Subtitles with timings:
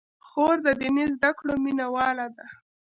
[0.27, 2.45] خور د دیني زدکړو مینه واله ده.